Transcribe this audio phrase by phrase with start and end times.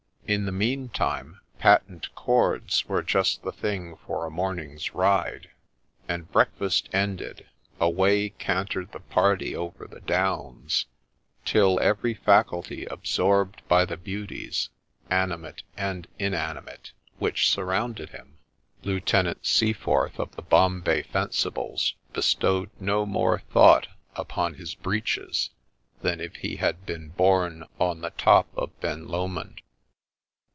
[0.27, 5.49] In the meantime,' patent cords' were just the thing for a morning's ride;
[6.07, 7.47] and, breakfast ended,
[7.81, 10.85] away cantered the party over the downs,
[11.43, 14.69] till, every faculty absorbed by the beauties,
[15.09, 18.37] animate and inanimate, which surrounded him,
[18.83, 24.75] Lieutenant Seaforth of the Bombay Fencibles bestowed no more thought OF TAPPINGTON 7 upon his
[24.75, 25.49] breeches
[26.01, 29.59] than if he had been born on the top of Ben Lomond.